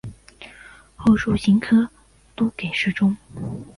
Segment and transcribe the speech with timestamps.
[0.95, 1.87] 后授刑科
[2.35, 3.15] 都给事中。